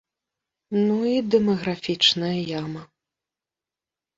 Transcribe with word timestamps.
Ну 0.85 0.95
і 1.09 1.19
дэмаграфічная 1.35 2.33
яма. 2.59 2.81